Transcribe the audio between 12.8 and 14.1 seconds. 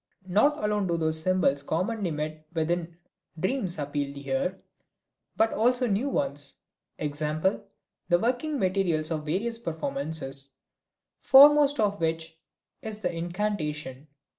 is the incantation.